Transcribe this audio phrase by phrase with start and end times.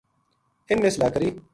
[0.69, 1.29] اِنھ نے صلاح کری